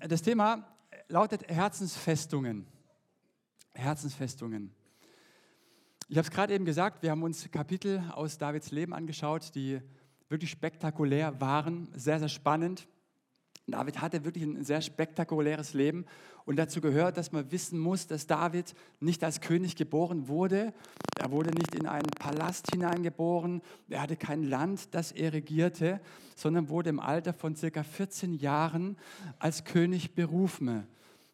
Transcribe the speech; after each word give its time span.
Das 0.00 0.22
Thema 0.22 0.66
lautet 1.08 1.48
Herzensfestungen. 1.48 2.66
Herzensfestungen. 3.72 4.74
Ich 6.08 6.16
habe 6.16 6.26
es 6.26 6.30
gerade 6.32 6.54
eben 6.54 6.64
gesagt, 6.64 7.04
wir 7.04 7.12
haben 7.12 7.22
uns 7.22 7.48
Kapitel 7.52 8.02
aus 8.12 8.36
Davids 8.36 8.72
Leben 8.72 8.92
angeschaut, 8.92 9.54
die 9.54 9.80
wirklich 10.28 10.50
spektakulär 10.50 11.40
waren, 11.40 11.88
sehr, 11.94 12.18
sehr 12.18 12.28
spannend. 12.28 12.88
David 13.72 14.00
hatte 14.00 14.24
wirklich 14.24 14.44
ein 14.44 14.62
sehr 14.64 14.80
spektakuläres 14.80 15.74
Leben 15.74 16.04
und 16.44 16.56
dazu 16.56 16.80
gehört, 16.80 17.16
dass 17.16 17.32
man 17.32 17.50
wissen 17.50 17.78
muss, 17.78 18.06
dass 18.06 18.26
David 18.26 18.74
nicht 19.00 19.22
als 19.24 19.40
König 19.40 19.76
geboren 19.76 20.28
wurde. 20.28 20.72
Er 21.18 21.30
wurde 21.30 21.50
nicht 21.50 21.74
in 21.74 21.86
einen 21.86 22.10
Palast 22.18 22.70
hineingeboren. 22.72 23.62
Er 23.88 24.02
hatte 24.02 24.16
kein 24.16 24.42
Land, 24.42 24.94
das 24.94 25.12
er 25.12 25.32
regierte, 25.32 26.00
sondern 26.36 26.68
wurde 26.68 26.90
im 26.90 27.00
Alter 27.00 27.32
von 27.32 27.56
circa 27.56 27.82
14 27.82 28.34
Jahren 28.34 28.96
als 29.38 29.64
König 29.64 30.14
berufen. 30.14 30.86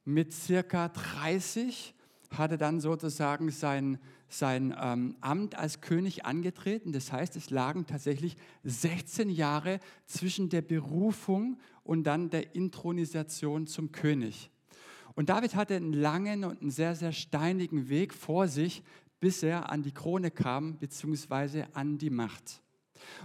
Mit 0.05 0.33
circa 0.33 0.89
30 0.89 1.96
hatte 2.33 2.59
dann 2.59 2.81
sozusagen 2.81 3.51
sein, 3.51 3.99
sein 4.29 4.75
ähm, 4.81 5.17
Amt 5.21 5.57
als 5.57 5.81
König 5.81 6.25
angetreten. 6.25 6.93
Das 6.93 7.13
heißt, 7.13 7.37
es 7.37 7.51
lagen 7.51 7.87
tatsächlich 7.87 8.37
16 8.65 9.31
Jahre 9.31 9.81
zwischen 10.07 10.49
der 10.49 10.63
Berufung 10.63 11.59
und 11.83 12.05
dann 12.05 12.31
der 12.31 12.55
Intronisation 12.55 13.67
zum 13.67 13.93
König. 13.93 14.51
Und 15.15 15.31
David 15.31 15.55
hatte 15.55 15.77
einen 15.77 15.93
langen 15.93 16.45
und 16.45 16.61
einen 16.61 16.71
sehr, 16.71 16.95
sehr 16.95 17.13
steinigen 17.13 17.89
Weg 17.89 18.13
vor 18.13 18.49
sich, 18.49 18.83
bis 19.19 19.43
er 19.43 19.71
an 19.71 19.83
die 19.83 19.93
Krone 19.93 20.31
kam, 20.31 20.79
beziehungsweise 20.79 21.67
an 21.75 21.99
die 21.99 22.11
Macht. 22.11 22.61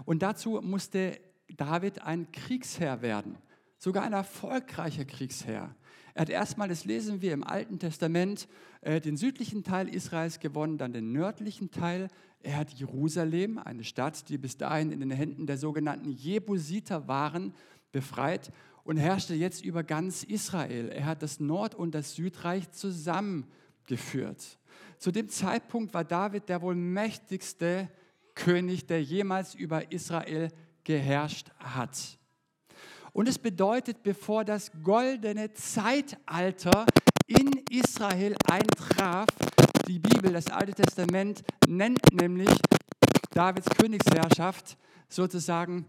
Und 0.05 0.21
dazu 0.21 0.61
musste 0.61 1.19
David 1.57 2.01
ein 2.01 2.31
Kriegsherr 2.31 3.01
werden, 3.01 3.37
sogar 3.77 4.03
ein 4.03 4.13
erfolgreicher 4.13 5.05
Kriegsherr. 5.05 5.75
Er 6.13 6.21
hat 6.21 6.29
erstmal, 6.29 6.67
das 6.67 6.85
lesen 6.85 7.21
wir 7.21 7.33
im 7.33 7.43
Alten 7.43 7.79
Testament, 7.79 8.47
äh, 8.81 8.99
den 8.99 9.17
südlichen 9.17 9.63
Teil 9.63 9.87
Israels 9.87 10.39
gewonnen, 10.39 10.77
dann 10.77 10.93
den 10.93 11.11
nördlichen 11.11 11.71
Teil. 11.71 12.09
Er 12.41 12.57
hat 12.57 12.71
Jerusalem, 12.71 13.57
eine 13.57 13.83
Stadt, 13.83 14.29
die 14.29 14.37
bis 14.37 14.57
dahin 14.57 14.91
in 14.91 14.99
den 14.99 15.11
Händen 15.11 15.45
der 15.45 15.57
sogenannten 15.57 16.11
Jebusiter 16.11 17.07
waren, 17.07 17.53
befreit 17.91 18.51
und 18.83 18.97
herrschte 18.97 19.35
jetzt 19.35 19.63
über 19.63 19.83
ganz 19.83 20.23
Israel. 20.23 20.89
Er 20.89 21.05
hat 21.05 21.21
das 21.21 21.39
Nord- 21.39 21.75
und 21.75 21.93
das 21.93 22.15
Südreich 22.15 22.71
zusammengeführt. 22.71 24.57
Zu 24.97 25.11
dem 25.11 25.29
Zeitpunkt 25.29 25.93
war 25.93 26.03
David 26.03 26.49
der 26.49 26.61
wohl 26.61 26.75
mächtigste 26.75 27.89
König, 28.35 28.87
der 28.87 29.03
jemals 29.03 29.55
über 29.55 29.91
Israel 29.91 30.49
geherrscht 30.83 31.51
hat. 31.59 32.17
Und 33.13 33.27
es 33.27 33.37
bedeutet, 33.37 34.03
bevor 34.03 34.45
das 34.45 34.71
goldene 34.83 35.53
Zeitalter 35.53 36.85
in 37.27 37.49
Israel 37.69 38.35
eintraf, 38.49 39.27
die 39.87 39.99
Bibel, 39.99 40.31
das 40.31 40.47
Alte 40.47 40.73
Testament, 40.73 41.43
nennt 41.67 41.99
nämlich 42.13 42.49
Davids 43.33 43.69
Königsherrschaft 43.77 44.77
sozusagen 45.09 45.85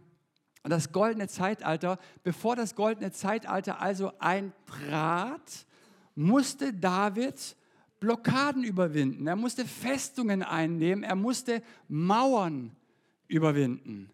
das 0.65 0.93
goldene 0.93 1.29
Zeitalter. 1.29 1.99
Bevor 2.23 2.57
das 2.57 2.75
goldene 2.75 3.13
Zeitalter 3.13 3.81
also 3.81 4.13
eintrat, 4.19 5.67
musste 6.15 6.73
David 6.73 7.57
Blockaden 8.01 8.65
überwinden. 8.65 9.29
Er 9.29 9.37
musste 9.37 9.65
Festungen 9.65 10.43
einnehmen. 10.43 11.05
Er 11.05 11.15
musste 11.15 11.63
Mauern 11.89 12.75
überwinden. 13.29 14.11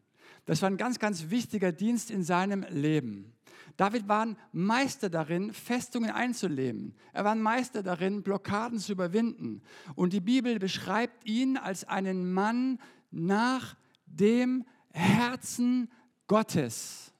Das 0.48 0.62
war 0.62 0.70
ein 0.70 0.78
ganz, 0.78 0.98
ganz 0.98 1.28
wichtiger 1.28 1.72
Dienst 1.72 2.10
in 2.10 2.22
seinem 2.22 2.64
Leben. 2.70 3.34
David 3.76 4.08
war 4.08 4.24
ein 4.24 4.38
Meister 4.50 5.10
darin, 5.10 5.52
Festungen 5.52 6.10
einzuleben. 6.10 6.94
Er 7.12 7.24
war 7.24 7.32
ein 7.32 7.42
Meister 7.42 7.82
darin, 7.82 8.22
Blockaden 8.22 8.78
zu 8.78 8.92
überwinden. 8.92 9.60
Und 9.94 10.14
die 10.14 10.22
Bibel 10.22 10.58
beschreibt 10.58 11.26
ihn 11.26 11.58
als 11.58 11.84
einen 11.84 12.32
Mann 12.32 12.80
nach 13.10 13.76
dem 14.06 14.64
Herzen 14.90 15.92
Gottes. 16.26 17.12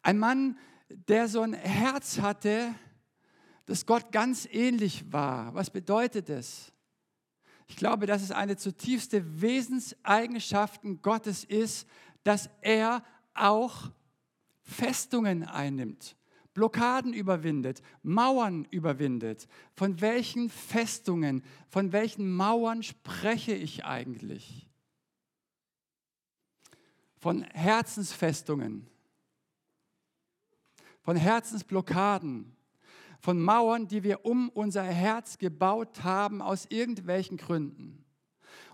Ein 0.00 0.20
Mann, 0.20 0.56
der 0.88 1.26
so 1.26 1.40
ein 1.40 1.54
Herz 1.54 2.20
hatte, 2.20 2.72
das 3.66 3.84
Gott 3.84 4.12
ganz 4.12 4.46
ähnlich 4.48 5.12
war. 5.12 5.52
Was 5.54 5.70
bedeutet 5.70 6.30
es? 6.30 6.72
Ich 7.66 7.76
glaube, 7.76 8.06
dass 8.06 8.22
es 8.22 8.30
eine 8.30 8.56
zutiefste 8.56 9.40
Wesenseigenschaften 9.40 11.00
Gottes 11.02 11.44
ist, 11.44 11.88
dass 12.22 12.50
er 12.60 13.02
auch 13.34 13.90
Festungen 14.62 15.44
einnimmt, 15.44 16.16
Blockaden 16.54 17.12
überwindet, 17.12 17.82
Mauern 18.02 18.66
überwindet. 18.70 19.48
Von 19.74 20.00
welchen 20.00 20.48
Festungen, 20.48 21.42
von 21.68 21.92
welchen 21.92 22.32
Mauern 22.32 22.82
spreche 22.82 23.54
ich 23.54 23.84
eigentlich? 23.84 24.68
Von 27.18 27.42
Herzensfestungen, 27.42 28.86
von 31.02 31.16
Herzensblockaden, 31.16 32.54
von 33.24 33.40
Mauern, 33.40 33.88
die 33.88 34.02
wir 34.02 34.26
um 34.26 34.50
unser 34.50 34.82
Herz 34.82 35.38
gebaut 35.38 36.04
haben 36.04 36.42
aus 36.42 36.66
irgendwelchen 36.68 37.38
Gründen. 37.38 38.04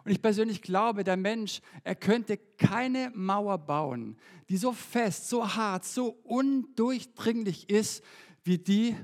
Und 0.04 0.10
ich 0.10 0.20
persönlich 0.20 0.60
glaube, 0.60 1.04
der 1.04 1.16
Mensch, 1.16 1.60
er 1.84 1.94
könnte 1.94 2.36
keine 2.58 3.12
Mauer 3.14 3.58
bauen, 3.58 4.16
die 4.48 4.56
so 4.56 4.72
fest, 4.72 5.28
so 5.28 5.54
hart, 5.54 5.84
so 5.84 6.18
undurchdringlich 6.24 7.70
ist, 7.70 8.02
wie 8.42 8.58
die, 8.58 8.96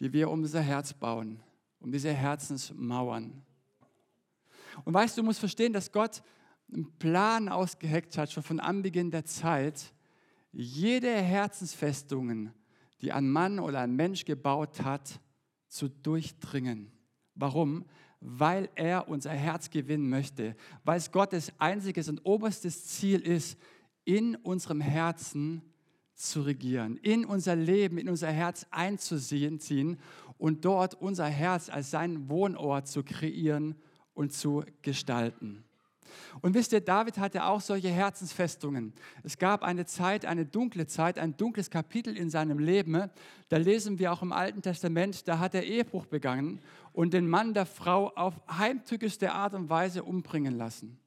die 0.00 0.14
wir 0.14 0.30
um 0.30 0.40
unser 0.40 0.62
Herz 0.62 0.94
bauen, 0.94 1.42
um 1.78 1.92
diese 1.92 2.10
Herzensmauern. 2.10 3.42
Und 4.86 4.94
weißt 4.94 5.18
du, 5.18 5.20
du 5.20 5.26
musst 5.26 5.40
verstehen, 5.40 5.74
dass 5.74 5.92
Gott 5.92 6.22
einen 6.72 6.90
Plan 6.98 7.50
ausgeheckt 7.50 8.16
hat, 8.16 8.32
schon 8.32 8.42
von 8.42 8.60
Anbeginn 8.60 9.10
der 9.10 9.26
Zeit, 9.26 9.92
jede 10.52 11.12
Herzensfestungen 11.12 12.54
die 13.00 13.12
ein 13.12 13.28
Mann 13.28 13.58
oder 13.58 13.80
ein 13.80 13.94
Mensch 13.94 14.24
gebaut 14.24 14.82
hat, 14.82 15.20
zu 15.68 15.88
durchdringen. 15.88 16.90
Warum? 17.34 17.84
Weil 18.20 18.70
er 18.74 19.08
unser 19.08 19.32
Herz 19.32 19.70
gewinnen 19.70 20.08
möchte, 20.08 20.56
weil 20.84 20.98
es 20.98 21.12
Gottes 21.12 21.52
einziges 21.58 22.08
und 22.08 22.24
oberstes 22.24 22.86
Ziel 22.86 23.20
ist, 23.20 23.58
in 24.04 24.36
unserem 24.36 24.80
Herzen 24.80 25.62
zu 26.14 26.42
regieren, 26.42 26.96
in 26.96 27.26
unser 27.26 27.54
Leben, 27.56 27.98
in 27.98 28.08
unser 28.08 28.30
Herz 28.30 28.66
einzuziehen 28.70 29.98
und 30.38 30.64
dort 30.64 30.94
unser 30.94 31.26
Herz 31.26 31.68
als 31.68 31.90
seinen 31.90 32.30
Wohnort 32.30 32.88
zu 32.88 33.02
kreieren 33.02 33.74
und 34.14 34.32
zu 34.32 34.64
gestalten. 34.80 35.65
Und 36.40 36.54
wisst 36.54 36.72
ihr, 36.72 36.80
David 36.80 37.18
hatte 37.18 37.44
auch 37.44 37.60
solche 37.60 37.88
Herzensfestungen. 37.88 38.92
Es 39.22 39.38
gab 39.38 39.62
eine 39.62 39.86
Zeit, 39.86 40.24
eine 40.24 40.46
dunkle 40.46 40.86
Zeit, 40.86 41.18
ein 41.18 41.36
dunkles 41.36 41.70
Kapitel 41.70 42.16
in 42.16 42.30
seinem 42.30 42.58
Leben. 42.58 43.10
Da 43.48 43.56
lesen 43.56 43.98
wir 43.98 44.12
auch 44.12 44.22
im 44.22 44.32
Alten 44.32 44.62
Testament, 44.62 45.26
da 45.28 45.38
hat 45.38 45.54
er 45.54 45.64
Ehebruch 45.64 46.06
begangen 46.06 46.60
und 46.92 47.12
den 47.12 47.28
Mann 47.28 47.54
der 47.54 47.66
Frau 47.66 48.12
auf 48.14 48.34
heimtückischste 48.50 49.32
Art 49.32 49.54
und 49.54 49.68
Weise 49.68 50.02
umbringen 50.02 50.56
lassen. 50.56 50.98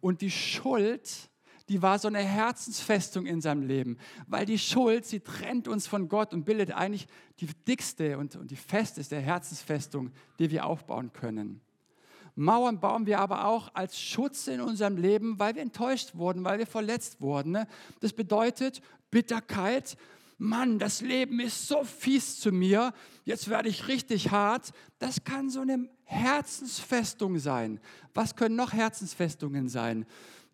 Und 0.00 0.20
die 0.20 0.30
Schuld, 0.30 1.30
die 1.68 1.82
war 1.82 1.98
so 1.98 2.08
eine 2.08 2.20
Herzensfestung 2.20 3.26
in 3.26 3.40
seinem 3.40 3.62
Leben, 3.62 3.98
weil 4.26 4.46
die 4.46 4.58
Schuld, 4.58 5.04
sie 5.04 5.20
trennt 5.20 5.68
uns 5.68 5.86
von 5.86 6.08
Gott 6.08 6.32
und 6.32 6.44
bildet 6.44 6.72
eigentlich 6.72 7.06
die 7.40 7.48
dickste 7.66 8.18
und, 8.18 8.36
und 8.36 8.50
die 8.50 8.56
festeste 8.56 9.18
Herzensfestung, 9.18 10.12
die 10.38 10.50
wir 10.50 10.64
aufbauen 10.64 11.12
können. 11.12 11.60
Mauern 12.36 12.80
bauen 12.80 13.06
wir 13.06 13.18
aber 13.18 13.46
auch 13.46 13.70
als 13.74 13.98
Schutz 13.98 14.46
in 14.46 14.60
unserem 14.60 14.98
Leben, 14.98 15.38
weil 15.38 15.54
wir 15.54 15.62
enttäuscht 15.62 16.14
wurden, 16.14 16.44
weil 16.44 16.58
wir 16.58 16.66
verletzt 16.66 17.20
wurden. 17.20 17.52
Ne? 17.52 17.66
Das 18.00 18.12
bedeutet 18.12 18.82
Bitterkeit. 19.10 19.96
Mann, 20.38 20.78
das 20.78 21.00
Leben 21.00 21.40
ist 21.40 21.66
so 21.66 21.82
fies 21.82 22.38
zu 22.38 22.52
mir, 22.52 22.92
jetzt 23.24 23.48
werde 23.48 23.70
ich 23.70 23.88
richtig 23.88 24.30
hart. 24.30 24.72
Das 24.98 25.24
kann 25.24 25.48
so 25.48 25.62
eine 25.62 25.88
Herzensfestung 26.04 27.38
sein. 27.38 27.80
Was 28.12 28.36
können 28.36 28.54
noch 28.54 28.74
Herzensfestungen 28.74 29.70
sein? 29.70 30.04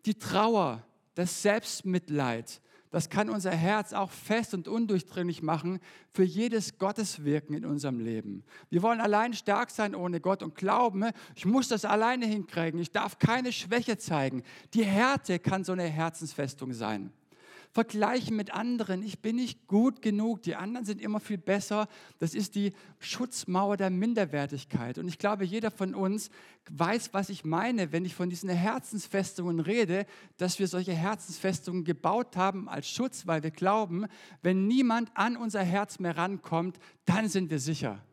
Die 0.05 0.17
Trauer, 0.17 0.83
das 1.15 1.41
Selbstmitleid, 1.41 2.61
das 2.93 3.09
kann 3.09 3.31
unser 3.31 3.49
Herz 3.49 3.91
auch 3.91 4.11
fest 4.11 4.53
und 4.53 4.67
undurchdringlich 4.67 5.41
machen 5.41 5.79
für 6.11 6.21
jedes 6.21 6.77
Gotteswirken 6.77 7.55
in 7.55 7.65
unserem 7.65 7.99
Leben. 7.99 8.43
Wir 8.69 8.83
wollen 8.83 9.01
allein 9.01 9.33
stark 9.33 9.71
sein 9.71 9.95
ohne 9.95 10.21
Gott 10.21 10.43
und 10.43 10.53
glauben, 10.53 11.05
ich 11.33 11.47
muss 11.47 11.67
das 11.67 11.85
alleine 11.85 12.27
hinkriegen, 12.27 12.79
ich 12.79 12.91
darf 12.91 13.17
keine 13.17 13.51
Schwäche 13.51 13.97
zeigen. 13.97 14.43
Die 14.75 14.85
Härte 14.85 15.39
kann 15.39 15.63
so 15.63 15.71
eine 15.71 15.85
Herzensfestung 15.85 16.71
sein. 16.71 17.11
Vergleichen 17.73 18.35
mit 18.35 18.53
anderen. 18.53 19.01
Ich 19.01 19.19
bin 19.19 19.37
nicht 19.37 19.65
gut 19.65 20.03
genug. 20.03 20.43
Die 20.43 20.55
anderen 20.55 20.85
sind 20.85 21.01
immer 21.01 21.19
viel 21.19 21.39
besser. 21.39 21.87
Das 22.19 22.35
ist 22.35 22.53
die 22.53 22.73
Schutzmauer 22.99 23.77
der 23.77 23.89
Minderwertigkeit. 23.89 24.99
Und 24.99 25.07
ich 25.07 25.17
glaube, 25.17 25.43
jeder 25.43 25.71
von 25.71 25.95
uns 25.95 26.29
weiß, 26.69 27.15
was 27.15 27.29
ich 27.29 27.43
meine, 27.43 27.91
wenn 27.91 28.05
ich 28.05 28.13
von 28.13 28.29
diesen 28.29 28.49
Herzensfestungen 28.49 29.59
rede, 29.59 30.05
dass 30.37 30.59
wir 30.59 30.67
solche 30.67 30.93
Herzensfestungen 30.93 31.83
gebaut 31.83 32.37
haben 32.37 32.69
als 32.69 32.87
Schutz, 32.87 33.25
weil 33.25 33.41
wir 33.41 33.49
glauben, 33.49 34.05
wenn 34.43 34.67
niemand 34.67 35.09
an 35.15 35.35
unser 35.35 35.63
Herz 35.63 35.97
mehr 35.97 36.15
rankommt, 36.15 36.77
dann 37.05 37.27
sind 37.27 37.49
wir 37.49 37.59
sicher. 37.59 38.03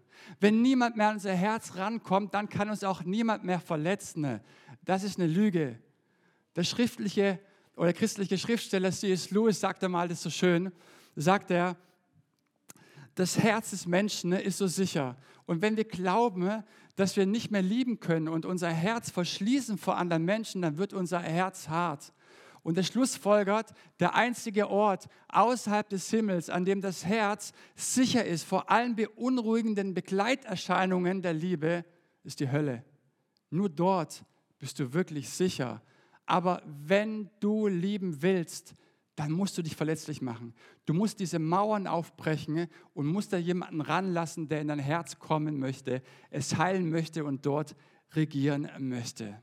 Wenn 0.40 0.62
niemand 0.62 0.96
mehr 0.96 1.08
an 1.08 1.16
unser 1.16 1.34
Herz 1.34 1.76
rankommt, 1.76 2.32
dann 2.32 2.48
kann 2.48 2.70
uns 2.70 2.82
auch 2.82 3.04
niemand 3.04 3.44
mehr 3.44 3.60
verletzen. 3.60 4.40
Das 4.86 5.02
ist 5.02 5.18
eine 5.18 5.28
Lüge. 5.28 5.78
Der 6.56 6.64
schriftliche 6.64 7.38
oder 7.80 7.94
christliche 7.94 8.36
Schriftsteller 8.36 8.92
C.S. 8.92 9.30
Lewis 9.30 9.58
sagte 9.58 9.88
mal 9.88 10.06
das 10.06 10.22
so 10.22 10.28
schön, 10.28 10.70
sagt 11.16 11.50
er, 11.50 11.78
das 13.14 13.38
Herz 13.38 13.70
des 13.70 13.86
Menschen 13.86 14.32
ist 14.32 14.58
so 14.58 14.66
sicher. 14.66 15.16
Und 15.46 15.62
wenn 15.62 15.78
wir 15.78 15.84
glauben, 15.84 16.62
dass 16.96 17.16
wir 17.16 17.24
nicht 17.24 17.50
mehr 17.50 17.62
lieben 17.62 17.98
können 17.98 18.28
und 18.28 18.44
unser 18.44 18.68
Herz 18.68 19.10
verschließen 19.10 19.78
vor 19.78 19.96
anderen 19.96 20.26
Menschen, 20.26 20.60
dann 20.60 20.76
wird 20.76 20.92
unser 20.92 21.20
Herz 21.20 21.70
hart. 21.70 22.12
Und 22.62 22.76
er 22.76 22.84
schlussfolgert, 22.84 23.72
der 23.98 24.14
einzige 24.14 24.68
Ort 24.68 25.08
außerhalb 25.28 25.88
des 25.88 26.10
Himmels, 26.10 26.50
an 26.50 26.66
dem 26.66 26.82
das 26.82 27.06
Herz 27.06 27.54
sicher 27.76 28.26
ist 28.26 28.44
vor 28.44 28.70
allen 28.70 28.94
beunruhigenden 28.94 29.94
Begleiterscheinungen 29.94 31.22
der 31.22 31.32
Liebe, 31.32 31.86
ist 32.24 32.40
die 32.40 32.52
Hölle. 32.52 32.84
Nur 33.48 33.70
dort 33.70 34.22
bist 34.58 34.78
du 34.78 34.92
wirklich 34.92 35.30
sicher. 35.30 35.80
Aber 36.30 36.62
wenn 36.64 37.28
du 37.40 37.66
lieben 37.66 38.22
willst, 38.22 38.76
dann 39.16 39.32
musst 39.32 39.58
du 39.58 39.62
dich 39.62 39.74
verletzlich 39.74 40.22
machen. 40.22 40.54
Du 40.86 40.94
musst 40.94 41.18
diese 41.18 41.40
Mauern 41.40 41.88
aufbrechen 41.88 42.68
und 42.94 43.08
musst 43.08 43.32
da 43.32 43.36
jemanden 43.36 43.80
ranlassen, 43.80 44.46
der 44.46 44.60
in 44.60 44.68
dein 44.68 44.78
Herz 44.78 45.18
kommen 45.18 45.58
möchte, 45.58 46.02
es 46.30 46.56
heilen 46.56 46.88
möchte 46.88 47.24
und 47.24 47.46
dort 47.46 47.74
regieren 48.14 48.70
möchte. 48.78 49.42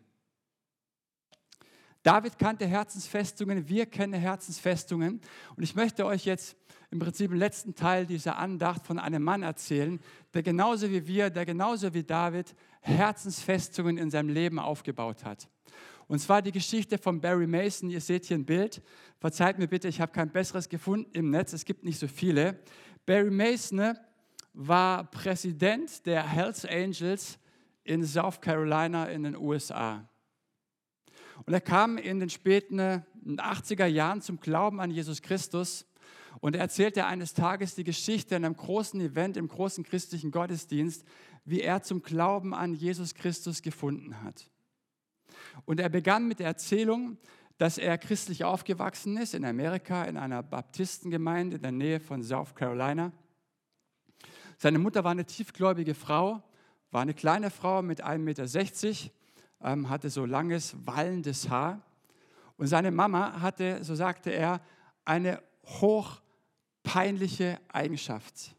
David 2.04 2.40
kannte 2.40 2.66
Herzensfestungen, 2.66 3.68
wir 3.68 3.86
kennen 3.86 4.14
Herzensfestungen. 4.14 5.20
Und 5.58 5.64
ich 5.64 5.76
möchte 5.76 6.06
euch 6.06 6.24
jetzt 6.24 6.56
im 6.90 7.00
Prinzip 7.00 7.32
im 7.32 7.38
letzten 7.38 7.76
Teil 7.76 8.06
dieser 8.06 8.38
Andacht 8.38 8.88
von 8.88 8.98
einem 8.98 9.24
Mann 9.24 9.44
erzählen, 9.44 10.00
der 10.34 10.42
genauso 10.42 10.90
wie 10.90 11.06
wir, 11.06 11.32
der 11.32 11.46
genauso 11.46 11.94
wie 11.94 12.04
David 12.04 12.56
Herzensfestungen 12.80 13.98
in 13.98 14.10
seinem 14.10 14.30
Leben 14.30 14.58
aufgebaut 14.58 15.26
hat. 15.26 15.50
Und 16.08 16.20
zwar 16.20 16.42
die 16.42 16.52
Geschichte 16.52 16.98
von 16.98 17.20
Barry 17.20 17.48
Mason. 17.48 17.90
Ihr 17.90 18.02
seht 18.02 18.26
hier 18.26 18.38
ein 18.38 18.46
Bild. 18.46 18.82
Verzeiht 19.20 19.60
mir 19.60 19.68
bitte, 19.68 19.88
ich 19.88 20.00
habe 20.00 20.12
kein 20.12 20.32
besseres 20.32 20.70
gefunden 20.70 21.10
im 21.14 21.30
Netz. 21.32 21.54
Es 21.54 21.66
gibt 21.66 21.84
nicht 21.84 22.00
so 22.00 22.08
viele. 22.08 22.60
Barry 23.06 23.32
Mason 23.32 23.98
war 24.54 25.12
Präsident 25.12 26.06
der 26.06 26.28
Hells 26.28 26.66
Angels 26.66 27.38
in 27.84 28.04
South 28.04 28.42
Carolina 28.42 29.06
in 29.06 29.24
den 29.24 29.36
USA. 29.36 30.08
Und 31.46 31.54
er 31.54 31.62
kam 31.62 31.98
in 31.98 32.20
den 32.20 32.30
späten 32.30 32.80
80er 32.80 33.86
äh, 33.86 33.88
Jahren 33.88 34.22
zum 34.22 34.40
Glauben 34.40 34.80
an 34.80 34.92
Jesus 34.92 35.22
Christus. 35.22 35.86
Und 36.40 36.56
er 36.56 36.62
erzählte 36.62 37.06
eines 37.06 37.34
Tages 37.34 37.76
die 37.76 37.84
Geschichte 37.84 38.36
in 38.36 38.46
einem 38.46 38.56
großen 38.56 39.00
Event, 39.02 39.38
im 39.38 39.48
großen 39.48 39.84
christlichen 39.84 40.32
Gottesdienst, 40.32 41.04
wie 41.46 41.62
er 41.62 41.82
zum 41.82 42.02
Glauben 42.02 42.54
an 42.54 42.74
Jesus 42.74 43.14
Christus 43.14 43.62
gefunden 43.62 44.22
hat. 44.24 44.50
Und 45.66 45.80
er 45.80 45.90
begann 45.90 46.28
mit 46.28 46.40
der 46.40 46.48
Erzählung, 46.48 47.18
dass 47.58 47.78
er 47.78 47.98
christlich 47.98 48.44
aufgewachsen 48.44 49.18
ist 49.18 49.34
in 49.34 49.46
Amerika, 49.46 50.04
in 50.04 50.18
einer 50.18 50.44
Baptistengemeinde 50.44 51.58
in 51.58 51.62
der 51.62 51.72
Nähe 51.72 52.00
von 52.00 52.24
South 52.24 52.54
Carolina. 52.56 53.12
Seine 54.58 54.80
Mutter 54.80 55.04
war 55.04 55.12
eine 55.12 55.26
tiefgläubige 55.26 55.94
Frau, 55.94 56.42
war 56.92 57.02
eine 57.02 57.14
kleine 57.14 57.50
Frau 57.50 57.82
mit 57.82 58.04
1,60 58.04 58.18
Meter 58.20 59.12
ähm, 59.64 59.90
hatte 59.90 60.10
so 60.10 60.26
langes, 60.26 60.76
wallendes 60.86 61.50
Haar. 61.50 61.82
Und 62.58 62.68
seine 62.68 62.92
Mama 62.92 63.42
hatte, 63.42 63.84
so 63.84 63.96
sagte 63.96 64.32
er, 64.32 64.62
eine 65.06 65.42
hochpeinliche 65.66 67.60
Eigenschaft. 67.70 68.56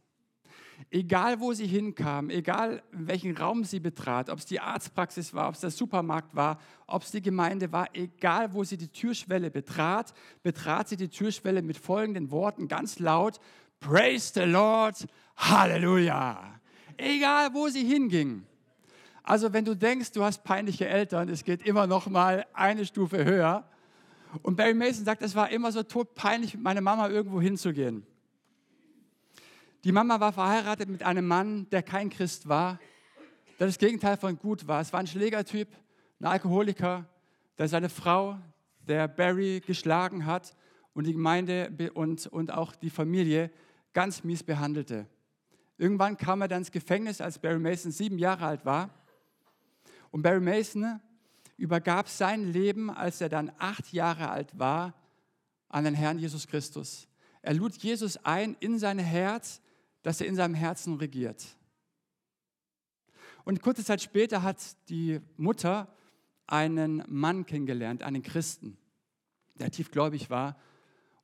Egal 0.91 1.41
wo 1.41 1.53
sie 1.53 1.67
hinkam, 1.67 2.31
egal 2.31 2.83
welchen 2.93 3.37
Raum 3.37 3.65
sie 3.65 3.81
betrat, 3.81 4.31
ob 4.31 4.39
es 4.39 4.47
die 4.47 4.61
Arztpraxis 4.61 5.35
war, 5.35 5.49
ob 5.49 5.55
es 5.55 5.61
der 5.61 5.71
Supermarkt 5.71 6.35
war, 6.35 6.59
ob 6.87 7.03
es 7.03 7.11
die 7.11 7.21
Gemeinde 7.21 7.73
war, 7.73 7.89
egal 7.93 8.55
wo 8.55 8.65
sie 8.65 8.79
die 8.79 8.89
Türschwelle 8.89 9.51
betrat, 9.51 10.15
betrat 10.43 10.89
sie 10.89 10.97
die 10.97 11.09
Türschwelle 11.09 11.63
mit 11.63 11.77
folgenden 11.77 12.31
Worten 12.31 12.69
ganz 12.69 12.99
laut, 13.01 13.39
Praise 13.81 14.33
the 14.35 14.47
Lord, 14.47 15.07
Halleluja. 15.37 16.59
Egal 16.97 17.53
wo 17.53 17.69
sie 17.69 17.85
hinging. 17.85 18.45
Also 19.23 19.53
wenn 19.53 19.65
du 19.65 19.75
denkst, 19.77 20.13
du 20.13 20.25
hast 20.25 20.43
peinliche 20.43 20.89
Eltern, 20.89 21.29
es 21.29 21.45
geht 21.45 21.67
immer 21.67 21.87
noch 21.87 22.07
mal 22.09 22.47
eine 22.55 22.87
Stufe 22.87 23.25
höher. 23.25 23.69
Und 24.43 24.57
Barry 24.57 24.75
Mason 24.75 25.05
sagt, 25.05 25.23
es 25.23 25.35
war 25.35 25.51
immer 25.51 25.71
so 25.71 25.83
todpeinlich, 25.83 26.55
mit 26.55 26.63
meiner 26.63 26.81
Mama 26.81 27.09
irgendwo 27.09 27.41
hinzugehen. 27.41 28.07
Die 29.85 29.93
Mama 29.93 30.19
war 30.19 30.33
verheiratet 30.33 30.89
mit 30.89 31.05
einem 31.05 31.27
Mann, 31.27 31.71
der 31.71 31.85
kein 31.85 32.11
Christ 32.11 32.49
war, 32.49 32.81
der 33.61 33.69
das 33.69 33.79
Gegenteil 33.79 34.17
von 34.17 34.37
gut 34.37 34.67
war. 34.67 34.81
Es 34.81 34.93
war 34.93 34.99
ein 34.99 35.07
Schlägertyp, 35.07 35.69
ein 36.19 36.27
Alkoholiker, 36.27 37.07
der 37.59 37.69
seine 37.69 37.89
Frau, 37.89 38.39
der 38.89 39.07
Barry, 39.07 39.63
geschlagen 39.65 40.27
hat 40.27 40.57
und 40.95 41.07
die 41.07 41.13
Gemeinde 41.13 41.71
und, 41.95 42.27
und 42.27 42.53
auch 42.53 42.75
die 42.75 42.91
Familie 42.91 43.53
ganz 43.93 44.25
mies 44.25 44.43
behandelte. 44.43 45.07
Irgendwann 45.77 46.17
kam 46.17 46.41
er 46.41 46.49
dann 46.49 46.63
ins 46.63 46.73
Gefängnis, 46.73 47.21
als 47.21 47.39
Barry 47.39 47.61
Mason 47.61 47.93
sieben 47.93 48.19
Jahre 48.19 48.47
alt 48.47 48.65
war. 48.65 48.91
Und 50.11 50.23
Barry 50.23 50.41
Mason 50.41 51.01
übergab 51.57 52.09
sein 52.09 52.53
Leben, 52.53 52.91
als 52.91 53.21
er 53.21 53.29
dann 53.29 53.53
acht 53.59 53.93
Jahre 53.93 54.29
alt 54.29 54.59
war, 54.59 54.95
an 55.69 55.85
den 55.85 55.95
Herrn 55.95 56.19
Jesus 56.19 56.49
Christus. 56.49 57.07
Er 57.43 57.55
lud 57.55 57.77
Jesus 57.77 58.17
ein 58.25 58.57
in 58.59 58.81
sein 58.81 58.99
Herz, 58.99 59.61
dass 60.03 60.21
er 60.21 60.27
in 60.27 60.37
seinem 60.37 60.55
Herzen 60.55 60.95
regiert. 60.95 61.45
Und 63.45 63.63
kurze 63.63 63.85
Zeit 63.85 64.03
später 64.03 64.43
hat 64.43 64.59
die 64.89 65.21
Mutter 65.37 65.89
einen 66.47 67.03
Mann 67.09 67.47
kennengelernt, 67.47 68.03
einen 68.03 68.23
Christen, 68.23 68.77
der 69.55 69.71
tiefgläubig 69.71 70.31
war. 70.31 70.57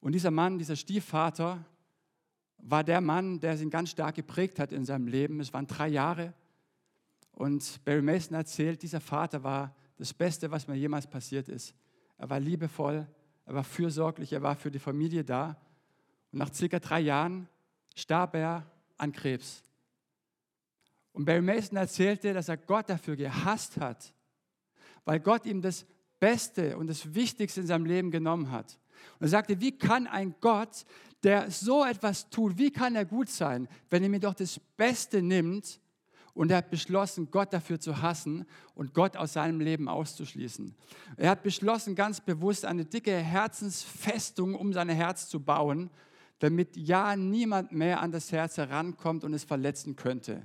Und 0.01 0.13
dieser 0.13 0.31
Mann, 0.31 0.59
dieser 0.59 0.77
Stiefvater, 0.77 1.65
war 2.59 2.83
der 2.83 3.01
Mann, 3.01 3.41
der 3.41 3.61
ihn 3.61 3.71
ganz 3.71 3.91
stark 3.91 4.15
geprägt 4.15 4.59
hat 4.59 4.73
in 4.73 4.85
seinem 4.85 5.07
Leben. 5.07 5.41
Es 5.41 5.53
waren 5.53 5.67
drei 5.67 5.89
Jahre. 5.89 6.33
Und 7.33 7.85
Barry 7.85 8.03
Mason 8.03 8.35
erzählt, 8.35 8.83
dieser 8.83 9.01
Vater 9.01 9.43
war 9.43 9.75
das 9.97 10.15
Beste, 10.15 10.51
was 10.51 10.67
mir 10.67 10.77
jemals 10.77 11.07
passiert 11.07 11.49
ist. 11.49 11.75
Er 12.17 12.31
war 12.31 12.41
liebevoll, 12.41 13.07
er 13.45 13.55
war 13.55 13.65
fürsorglich, 13.65 14.33
er 14.33 14.43
war 14.43 14.57
für 14.57 14.71
die 14.71 14.79
Familie 14.79 15.25
da. 15.25 15.61
Und 16.33 16.39
nach 16.39 16.53
circa 16.53 16.79
drei 16.79 17.01
Jahren 17.01 17.49
starb 17.95 18.35
er 18.35 18.67
an 18.99 19.13
Krebs. 19.13 19.63
Und 21.13 21.25
Barry 21.25 21.43
Mason 21.43 21.77
erzählte, 21.77 22.33
dass 22.33 22.49
er 22.49 22.57
Gott 22.57 22.91
dafür 22.91 23.17
gehasst 23.17 23.77
hat, 23.79 24.13
weil 25.05 25.21
Gott 25.21 25.47
ihm 25.47 25.63
das 25.63 25.87
Beste 26.19 26.77
und 26.77 26.89
das 26.89 27.15
Wichtigste 27.15 27.61
in 27.61 27.67
seinem 27.67 27.87
Leben 27.87 28.11
genommen 28.11 28.51
hat. 28.51 28.79
Und 29.19 29.27
er 29.27 29.29
sagte, 29.29 29.61
wie 29.61 29.77
kann 29.77 30.07
ein 30.07 30.35
Gott, 30.41 30.85
der 31.23 31.51
so 31.51 31.85
etwas 31.85 32.31
tut, 32.31 32.59
wie 32.59 32.71
kann 32.71 32.97
er 32.97 33.05
gut 33.05 33.29
sein, 33.29 33.69
wenn 33.91 34.03
er 34.03 34.09
mir 34.09 34.21
doch 34.21 34.35
das 34.35 34.59
Beste 34.77 35.23
nimmt 35.23 35.81
und 36.35 36.51
er 36.51 36.59
hat 36.59 36.71
beschlossen, 36.71 37.31
Gott 37.31 37.53
dafür 37.53 37.79
zu 37.79 38.03
hassen 38.03 38.45
und 38.75 38.93
Gott 38.93 39.17
aus 39.17 39.35
seinem 39.35 39.61
Leben 39.61 39.89
auszuschließen. 39.89 40.75
Er 41.17 41.31
hat 41.31 41.43
beschlossen, 41.45 41.95
ganz 41.95 42.21
bewusst 42.21 42.65
eine 42.65 42.85
dicke 42.85 43.17
Herzensfestung 43.17 44.55
um 44.55 44.73
sein 44.73 44.89
Herz 44.89 45.29
zu 45.29 45.41
bauen, 45.41 45.91
damit 46.39 46.77
ja 46.77 47.17
niemand 47.17 47.73
mehr 47.73 48.01
an 48.01 48.13
das 48.13 48.33
Herz 48.33 48.57
herankommt 48.57 49.25
und 49.25 49.35
es 49.35 49.45
verletzen 49.45 49.97
könnte. 49.97 50.43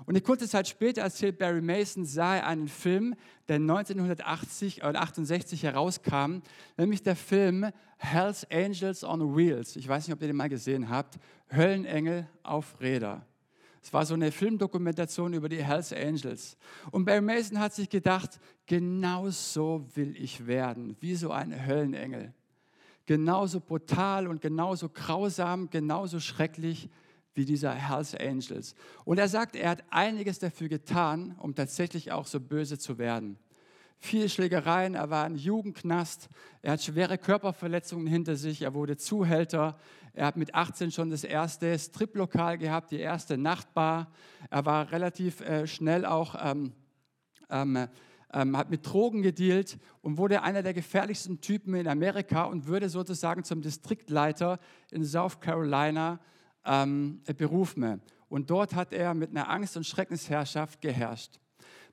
Und 0.00 0.10
eine 0.10 0.20
kurze 0.20 0.48
Zeit 0.48 0.68
später 0.68 1.02
erzählt 1.02 1.38
Barry 1.38 1.62
Mason, 1.62 2.04
sah 2.04 2.36
er 2.36 2.46
einen 2.46 2.68
Film, 2.68 3.14
der 3.48 3.56
1980 3.56 4.84
oder 4.84 5.00
68 5.00 5.62
herauskam, 5.62 6.40
nämlich 6.76 7.02
der 7.02 7.16
Film 7.16 7.70
Hell's 7.96 8.46
Angels 8.50 9.04
on 9.04 9.36
Wheels. 9.36 9.76
Ich 9.76 9.88
weiß 9.88 10.06
nicht, 10.06 10.14
ob 10.14 10.20
ihr 10.20 10.28
den 10.28 10.36
mal 10.36 10.48
gesehen 10.48 10.90
habt. 10.90 11.18
Höllenengel 11.50 12.28
auf 12.42 12.78
Räder. 12.80 13.26
Es 13.82 13.92
war 13.92 14.04
so 14.04 14.14
eine 14.14 14.32
Filmdokumentation 14.32 15.32
über 15.32 15.48
die 15.48 15.62
Hells 15.62 15.92
Angels. 15.92 16.56
Und 16.90 17.04
Barry 17.04 17.20
Mason 17.20 17.60
hat 17.60 17.72
sich 17.72 17.88
gedacht, 17.88 18.40
genau 18.66 19.30
so 19.30 19.86
will 19.94 20.16
ich 20.16 20.46
werden, 20.46 20.96
wie 21.00 21.14
so 21.14 21.30
ein 21.30 21.66
Höllenengel. 21.66 22.34
Genauso 23.06 23.60
brutal 23.60 24.26
und 24.26 24.40
genauso 24.40 24.88
grausam, 24.88 25.70
genauso 25.70 26.20
schrecklich 26.20 26.90
wie 27.34 27.44
dieser 27.44 27.72
Hells 27.72 28.14
Angels. 28.14 28.74
Und 29.04 29.18
er 29.18 29.28
sagt, 29.28 29.54
er 29.54 29.70
hat 29.70 29.84
einiges 29.90 30.38
dafür 30.38 30.68
getan, 30.68 31.36
um 31.38 31.54
tatsächlich 31.54 32.10
auch 32.10 32.26
so 32.26 32.40
böse 32.40 32.78
zu 32.78 32.98
werden. 32.98 33.38
viele 33.98 34.28
Schlägereien, 34.28 34.94
er 34.94 35.08
war 35.10 35.24
ein 35.24 35.36
Jugendknast, 35.36 36.28
er 36.62 36.72
hat 36.72 36.82
schwere 36.82 37.16
Körperverletzungen 37.16 38.06
hinter 38.06 38.36
sich, 38.36 38.62
er 38.62 38.74
wurde 38.74 38.96
Zuhälter, 38.96 39.78
er 40.12 40.26
hat 40.26 40.36
mit 40.36 40.54
18 40.54 40.90
schon 40.90 41.10
das 41.10 41.24
erste 41.24 41.78
Striplokal 41.78 42.58
gehabt, 42.58 42.90
die 42.90 42.98
erste 42.98 43.38
Nachtbar, 43.38 44.12
er 44.50 44.66
war 44.66 44.92
relativ 44.92 45.40
äh, 45.40 45.66
schnell 45.66 46.04
auch, 46.04 46.36
ähm, 46.42 46.72
ähm, 47.48 47.88
ähm, 48.36 48.56
hat 48.56 48.70
mit 48.70 48.86
Drogen 48.86 49.22
gedealt 49.22 49.78
und 50.02 50.18
wurde 50.18 50.42
einer 50.42 50.62
der 50.62 50.74
gefährlichsten 50.74 51.40
Typen 51.40 51.74
in 51.74 51.88
Amerika 51.88 52.44
und 52.44 52.66
würde 52.66 52.90
sozusagen 52.90 53.44
zum 53.44 53.62
Distriktleiter 53.62 54.60
in 54.90 55.04
South 55.04 55.40
Carolina 55.40 56.20
ähm, 56.66 57.22
berufen. 57.38 58.02
Und 58.28 58.50
dort 58.50 58.74
hat 58.74 58.92
er 58.92 59.14
mit 59.14 59.30
einer 59.30 59.48
Angst- 59.48 59.76
und 59.76 59.86
Schreckensherrschaft 59.86 60.82
geherrscht. 60.82 61.40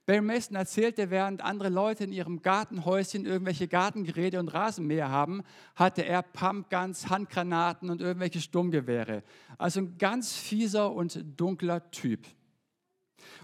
Barry 0.05 0.19
Mason 0.19 0.57
erzählte, 0.57 1.09
während 1.09 1.41
andere 1.41 1.69
Leute 1.69 2.03
in 2.03 2.11
ihrem 2.11 2.41
Gartenhäuschen 2.41 3.25
irgendwelche 3.25 3.69
Gartengeräte 3.69 4.37
und 4.37 4.49
Rasenmäher 4.49 5.09
haben, 5.09 5.43
hatte 5.75 6.03
er 6.05 6.23
Pumpguns, 6.23 7.09
Handgranaten 7.09 7.89
und 7.89 8.01
irgendwelche 8.01 8.41
Sturmgewehre. 8.41 9.23
Also 9.57 9.79
ein 9.79 9.97
ganz 9.97 10.33
fieser 10.33 10.91
und 10.91 11.23
dunkler 11.39 11.89
Typ. 11.91 12.27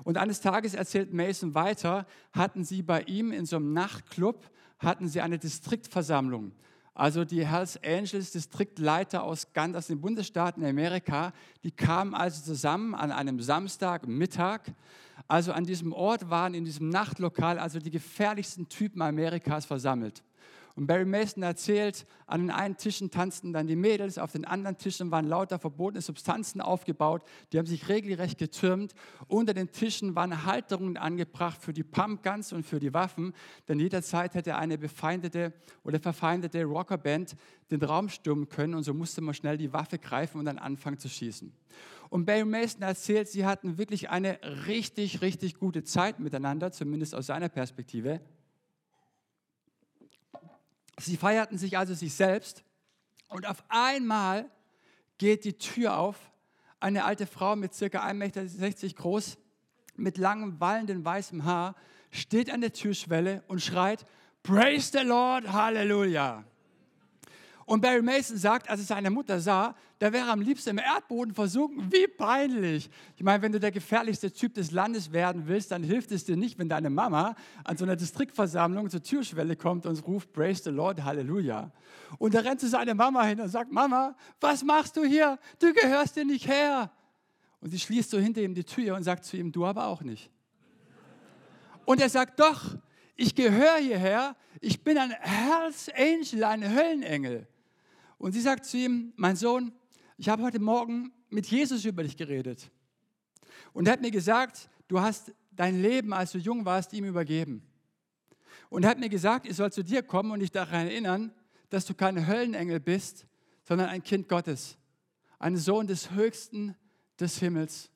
Und 0.03 0.17
eines 0.17 0.41
Tages 0.41 0.73
erzählt 0.73 1.13
Mason 1.13 1.55
weiter, 1.55 2.05
hatten 2.31 2.63
sie 2.63 2.81
bei 2.81 3.03
ihm 3.03 3.31
in 3.31 3.45
so 3.45 3.57
einem 3.57 3.73
Nachtclub, 3.73 4.49
hatten 4.79 5.07
sie 5.07 5.21
eine 5.21 5.37
Distriktversammlung. 5.37 6.53
Also 6.99 7.23
die 7.23 7.45
Hells 7.45 7.79
Angels 7.81 8.31
Distriktleiter 8.31 9.23
aus 9.23 9.53
ganz 9.53 9.75
aus 9.75 9.87
den 9.87 10.01
Bundesstaaten 10.01 10.65
Amerika, 10.65 11.31
die 11.63 11.71
kamen 11.71 12.13
also 12.13 12.43
zusammen 12.43 12.93
an 12.93 13.11
einem 13.11 13.39
Samstagmittag. 13.39 14.61
Also 15.27 15.53
an 15.53 15.65
diesem 15.65 15.93
Ort 15.93 16.29
waren 16.29 16.53
in 16.53 16.65
diesem 16.65 16.89
Nachtlokal 16.89 17.57
also 17.57 17.79
die 17.79 17.91
gefährlichsten 17.91 18.67
Typen 18.67 19.01
Amerikas 19.01 19.65
versammelt. 19.65 20.23
Und 20.79 20.87
Barry 20.87 21.03
Mason 21.03 21.43
erzählt, 21.43 22.05
an 22.25 22.39
den 22.39 22.51
einen 22.51 22.77
Tischen 22.77 23.11
tanzten 23.11 23.51
dann 23.51 23.67
die 23.67 23.75
Mädels, 23.75 24.17
auf 24.17 24.31
den 24.31 24.45
anderen 24.45 24.77
Tischen 24.77 25.11
waren 25.11 25.27
lauter 25.27 25.59
verbotene 25.59 26.01
Substanzen 26.01 26.61
aufgebaut, 26.61 27.21
die 27.51 27.57
haben 27.57 27.65
sich 27.65 27.89
regelrecht 27.89 28.37
getürmt. 28.37 28.93
Unter 29.27 29.53
den 29.53 29.73
Tischen 29.73 30.15
waren 30.15 30.45
Halterungen 30.45 30.95
angebracht 30.95 31.61
für 31.61 31.73
die 31.73 31.83
Pumpguns 31.83 32.53
und 32.53 32.65
für 32.65 32.79
die 32.79 32.93
Waffen, 32.93 33.33
denn 33.67 33.77
jederzeit 33.77 34.35
hätte 34.35 34.55
eine 34.55 34.77
befeindete 34.77 35.51
oder 35.83 35.99
verfeindete 35.99 36.63
Rockerband 36.63 37.35
den 37.71 37.83
Raum 37.83 38.07
stürmen 38.07 38.47
können 38.47 38.73
und 38.73 38.83
so 38.83 38.93
musste 38.93 39.19
man 39.19 39.33
schnell 39.33 39.57
die 39.57 39.73
Waffe 39.73 39.99
greifen 39.99 40.39
und 40.39 40.45
dann 40.45 40.59
anfangen 40.59 40.97
zu 40.97 41.09
schießen. 41.09 41.51
Und 42.09 42.23
Barry 42.23 42.45
Mason 42.45 42.83
erzählt, 42.83 43.27
sie 43.27 43.45
hatten 43.45 43.77
wirklich 43.77 44.09
eine 44.11 44.39
richtig, 44.65 45.19
richtig 45.19 45.55
gute 45.55 45.83
Zeit 45.83 46.21
miteinander, 46.21 46.71
zumindest 46.71 47.15
aus 47.15 47.25
seiner 47.25 47.49
Perspektive. 47.49 48.21
Sie 50.99 51.17
feierten 51.17 51.57
sich 51.57 51.77
also 51.77 51.93
sich 51.93 52.13
selbst 52.13 52.63
und 53.29 53.47
auf 53.47 53.63
einmal 53.69 54.49
geht 55.17 55.45
die 55.45 55.57
Tür 55.57 55.97
auf. 55.97 56.17
Eine 56.79 57.03
alte 57.03 57.27
Frau 57.27 57.55
mit 57.55 57.73
circa 57.73 58.05
1,60 58.05 58.13
Meter 58.13 58.87
groß, 58.95 59.37
mit 59.95 60.17
langem, 60.17 60.59
wallendem 60.59 61.03
weißem 61.03 61.43
Haar, 61.43 61.75
steht 62.11 62.49
an 62.49 62.61
der 62.61 62.73
Türschwelle 62.73 63.43
und 63.47 63.61
schreit, 63.61 64.05
Praise 64.43 64.91
the 64.97 65.05
Lord, 65.05 65.51
Halleluja. 65.51 66.43
Und 67.69 67.81
Barry 67.81 68.01
Mason 68.01 68.35
sagt, 68.35 68.67
als 68.67 68.79
er 68.79 68.85
seine 68.87 69.11
Mutter 69.11 69.39
sah, 69.39 69.75
der 70.01 70.11
wäre 70.11 70.31
am 70.31 70.41
liebsten 70.41 70.71
im 70.71 70.77
Erdboden 70.79 71.35
versunken. 71.35 71.91
Wie 71.91 72.07
peinlich. 72.07 72.89
Ich 73.15 73.21
meine, 73.21 73.43
wenn 73.43 73.51
du 73.51 73.59
der 73.59 73.69
gefährlichste 73.69 74.31
Typ 74.31 74.55
des 74.55 74.71
Landes 74.71 75.11
werden 75.11 75.43
willst, 75.45 75.69
dann 75.69 75.83
hilft 75.83 76.11
es 76.11 76.25
dir 76.25 76.35
nicht, 76.35 76.57
wenn 76.57 76.67
deine 76.67 76.89
Mama 76.89 77.35
an 77.63 77.77
so 77.77 77.85
einer 77.85 77.95
Distriktversammlung 77.95 78.89
zur 78.89 79.03
Türschwelle 79.03 79.55
kommt 79.55 79.85
und 79.85 80.07
ruft, 80.07 80.33
Praise 80.33 80.63
the 80.63 80.71
Lord, 80.71 81.03
Halleluja. 81.03 81.71
Und 82.17 82.33
er 82.33 82.43
rennt 82.43 82.59
zu 82.59 82.67
seiner 82.67 82.95
Mama 82.95 83.23
hin 83.23 83.39
und 83.39 83.49
sagt, 83.49 83.71
Mama, 83.71 84.15
was 84.41 84.63
machst 84.63 84.97
du 84.97 85.03
hier? 85.03 85.37
Du 85.59 85.71
gehörst 85.71 86.15
dir 86.15 86.25
nicht 86.25 86.47
her. 86.47 86.91
Und 87.61 87.69
sie 87.69 87.77
schließt 87.77 88.09
so 88.09 88.17
hinter 88.17 88.41
ihm 88.41 88.55
die 88.55 88.63
Tür 88.63 88.95
und 88.95 89.03
sagt 89.03 89.25
zu 89.25 89.37
ihm, 89.37 89.51
du 89.51 89.67
aber 89.67 89.85
auch 89.85 90.01
nicht. 90.01 90.31
Und 91.85 92.01
er 92.01 92.09
sagt, 92.09 92.39
doch, 92.39 92.63
ich 93.15 93.35
gehöre 93.35 93.77
hierher, 93.77 94.35
ich 94.59 94.83
bin 94.83 94.97
ein 94.97 95.11
Hells 95.11 95.87
Angel, 95.95 96.43
ein 96.45 96.67
Höllenengel. 96.67 97.47
Und 98.19 98.33
sie 98.33 98.41
sagt 98.41 98.65
zu 98.65 98.77
ihm, 98.77 99.13
mein 99.15 99.35
Sohn, 99.35 99.71
ich 100.17 100.29
habe 100.29 100.43
heute 100.43 100.59
Morgen 100.59 101.11
mit 101.29 101.47
Jesus 101.47 101.85
über 101.85 102.03
dich 102.03 102.17
geredet. 102.17 102.69
Und 103.73 103.87
er 103.87 103.93
hat 103.93 104.01
mir 104.01 104.11
gesagt, 104.11 104.69
du 104.89 104.99
hast 104.99 105.33
dein 105.51 105.81
Leben, 105.81 106.13
als 106.13 106.33
du 106.33 106.37
jung 106.37 106.65
warst, 106.65 106.93
ihm 106.93 107.05
übergeben. 107.05 107.63
Und 108.69 108.83
er 108.83 108.89
hat 108.89 108.99
mir 108.99 109.09
gesagt, 109.09 109.47
ich 109.47 109.55
soll 109.55 109.71
zu 109.71 109.83
dir 109.83 110.03
kommen 110.03 110.31
und 110.31 110.41
dich 110.41 110.51
daran 110.51 110.87
erinnern, 110.87 111.31
dass 111.69 111.85
du 111.85 111.93
kein 111.93 112.27
Höllenengel 112.27 112.81
bist, 112.81 113.25
sondern 113.63 113.87
ein 113.87 114.03
Kind 114.03 114.27
Gottes, 114.27 114.77
ein 115.39 115.55
Sohn 115.55 115.87
des 115.87 116.11
Höchsten 116.11 116.75
des 117.19 117.39
Himmels. 117.39 117.89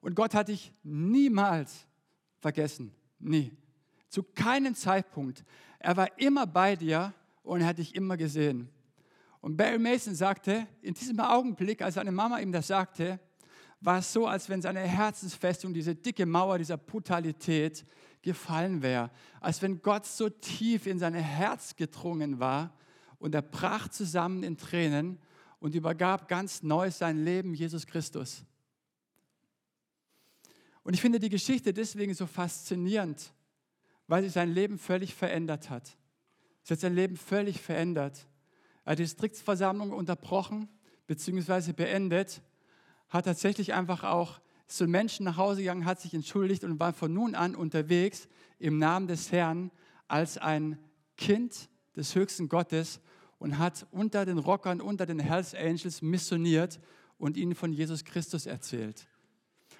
Und 0.00 0.14
Gott 0.14 0.34
hat 0.34 0.48
dich 0.48 0.72
niemals 0.84 1.86
vergessen, 2.38 2.94
nie, 3.18 3.52
zu 4.08 4.22
keinem 4.22 4.76
Zeitpunkt. 4.76 5.44
Er 5.80 5.96
war 5.96 6.16
immer 6.18 6.46
bei 6.46 6.76
dir 6.76 7.12
und 7.42 7.60
er 7.60 7.66
hat 7.66 7.78
dich 7.78 7.94
immer 7.96 8.16
gesehen. 8.16 8.70
Und 9.40 9.56
Barry 9.56 9.78
Mason 9.78 10.14
sagte, 10.14 10.66
in 10.82 10.94
diesem 10.94 11.20
Augenblick, 11.20 11.82
als 11.82 11.94
seine 11.94 12.12
Mama 12.12 12.38
ihm 12.38 12.52
das 12.52 12.66
sagte, 12.66 13.20
war 13.80 13.98
es 13.98 14.12
so, 14.12 14.26
als 14.26 14.48
wenn 14.48 14.60
seine 14.60 14.80
Herzensfestung, 14.80 15.72
diese 15.72 15.94
dicke 15.94 16.26
Mauer 16.26 16.58
dieser 16.58 16.76
Brutalität 16.76 17.84
gefallen 18.22 18.82
wäre. 18.82 19.10
Als 19.40 19.62
wenn 19.62 19.80
Gott 19.80 20.06
so 20.06 20.28
tief 20.28 20.86
in 20.86 20.98
sein 20.98 21.14
Herz 21.14 21.76
gedrungen 21.76 22.40
war 22.40 22.76
und 23.18 23.34
er 23.34 23.42
brach 23.42 23.88
zusammen 23.88 24.42
in 24.42 24.56
Tränen 24.56 25.18
und 25.60 25.74
übergab 25.74 26.28
ganz 26.28 26.62
neu 26.62 26.90
sein 26.90 27.24
Leben 27.24 27.54
Jesus 27.54 27.86
Christus. 27.86 28.44
Und 30.82 30.94
ich 30.94 31.00
finde 31.00 31.20
die 31.20 31.28
Geschichte 31.28 31.72
deswegen 31.72 32.14
so 32.14 32.26
faszinierend, 32.26 33.32
weil 34.08 34.22
sie 34.22 34.30
sein 34.30 34.50
Leben 34.50 34.78
völlig 34.78 35.14
verändert 35.14 35.70
hat. 35.70 35.96
Sie 36.62 36.74
hat 36.74 36.80
sein 36.80 36.94
Leben 36.94 37.16
völlig 37.16 37.60
verändert 37.60 38.27
Distriktsversammlung 38.96 39.92
unterbrochen 39.92 40.68
bzw. 41.06 41.72
beendet, 41.72 42.42
hat 43.08 43.24
tatsächlich 43.24 43.74
einfach 43.74 44.04
auch 44.04 44.40
zu 44.66 44.86
Menschen 44.86 45.24
nach 45.24 45.36
Hause 45.36 45.60
gegangen, 45.60 45.86
hat 45.86 46.00
sich 46.00 46.12
entschuldigt 46.14 46.62
und 46.64 46.78
war 46.78 46.92
von 46.92 47.12
nun 47.12 47.34
an 47.34 47.54
unterwegs 47.54 48.28
im 48.58 48.78
Namen 48.78 49.06
des 49.06 49.32
Herrn 49.32 49.70
als 50.08 50.38
ein 50.38 50.78
Kind 51.16 51.68
des 51.96 52.14
höchsten 52.14 52.48
Gottes 52.48 53.00
und 53.38 53.58
hat 53.58 53.86
unter 53.90 54.26
den 54.26 54.38
Rockern, 54.38 54.80
unter 54.80 55.06
den 55.06 55.18
Hells 55.18 55.54
Angels 55.54 56.02
missioniert 56.02 56.80
und 57.18 57.36
ihnen 57.36 57.54
von 57.54 57.72
Jesus 57.72 58.04
Christus 58.04 58.46
erzählt. 58.46 59.06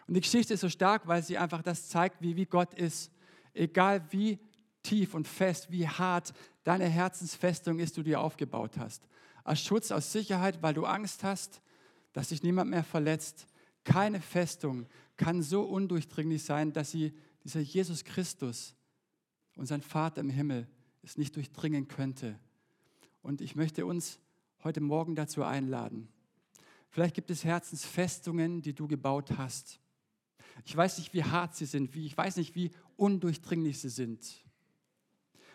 Und 0.07 0.15
die 0.15 0.21
Geschichte 0.21 0.55
ist 0.55 0.61
so 0.61 0.69
stark, 0.69 1.07
weil 1.07 1.23
sie 1.23 1.37
einfach 1.37 1.63
das 1.63 1.89
zeigt, 1.89 2.23
wie, 2.23 2.37
wie 2.37 2.47
Gott 2.47 2.73
ist. 2.75 3.13
Egal 3.53 4.03
wie 4.11 4.39
tief 4.89 5.15
und 5.15 5.29
fest, 5.29 5.71
wie 5.71 5.87
hart 5.87 6.33
deine 6.65 6.87
Herzensfestung 6.87 7.79
ist, 7.79 7.97
die 7.97 8.01
du 8.01 8.05
dir 8.05 8.21
aufgebaut 8.21 8.79
hast. 8.79 9.07
Als 9.45 9.63
Schutz, 9.63 9.91
aus 9.91 10.13
Sicherheit, 10.13 10.63
weil 10.63 10.75
du 10.75 10.85
Angst 10.85 11.25
hast, 11.25 11.61
dass 12.13 12.31
sich 12.31 12.43
niemand 12.43 12.71
mehr 12.71 12.85
verletzt. 12.85 13.47
Keine 13.85 14.21
Festung 14.21 14.87
kann 15.17 15.43
so 15.43 15.63
undurchdringlich 15.63 16.43
sein, 16.43 16.73
dass 16.73 16.91
sie 16.91 17.13
dieser 17.45 17.61
Jesus 17.61 18.05
Christus 18.05 18.75
und 19.57 19.67
sein 19.67 19.83
Vater 19.83 20.21
im 20.21 20.31
Himmel 20.31 20.67
es 21.03 21.19
nicht 21.19 21.37
durchdringen 21.37 21.89
könnte. 21.89 22.39
Und 23.23 23.41
ich 23.41 23.57
möchte 23.57 23.85
uns 23.85 24.19
heute 24.65 24.81
Morgen 24.81 25.15
dazu 25.15 25.45
einladen. 25.45 26.09
Vielleicht 26.89 27.15
gibt 27.15 27.31
es 27.31 27.45
Herzensfestungen, 27.45 28.63
die 28.63 28.75
du 28.75 28.89
gebaut 28.89 29.37
hast. 29.37 29.81
Ich 30.65 30.77
weiß 30.77 30.99
nicht, 30.99 31.13
wie 31.15 31.25
hart 31.25 31.55
sie 31.55 31.67
sind, 31.67 31.95
wie, 31.95 32.07
ich 32.07 32.17
weiß 32.17 32.37
nicht, 32.37 32.55
wie 32.55 32.71
undurchdringlich 32.97 33.81
sie 33.81 33.91
sind. 33.91 34.48